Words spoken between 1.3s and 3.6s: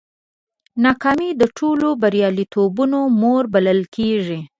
د ټولو بریالیتوبونو مور